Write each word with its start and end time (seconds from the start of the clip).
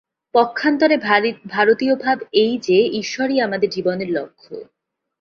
পক্ষান্তরে 0.35 0.95
ভারতীয় 1.47 1.95
ভাব 1.95 2.17
এই 2.33 2.53
যে, 2.57 2.77
ঈশ্বরই 2.93 3.37
আমাদের 3.39 3.69
জীবনের 3.69 4.09
লক্ষ্য। 4.11 4.53